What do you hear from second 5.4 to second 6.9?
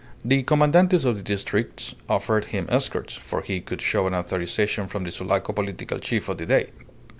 political chief of the day.